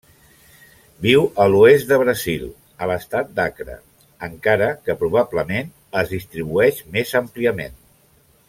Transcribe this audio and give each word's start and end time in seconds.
Viu 1.05 1.25
a 1.43 1.45
l'oest 1.55 1.89
de 1.91 1.99
Brasil, 2.03 2.47
a 2.85 2.89
l'estat 2.91 3.29
d'Acre, 3.41 3.77
encara 4.31 4.71
que 4.87 4.97
probablement 5.05 5.71
es 6.03 6.13
distribueix 6.19 6.83
més 6.97 7.15
àmpliament. 7.25 7.81